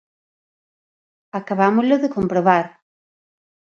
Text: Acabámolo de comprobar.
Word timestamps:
Acabámolo 1.39 1.95
de 2.03 2.09
comprobar. 2.15 2.65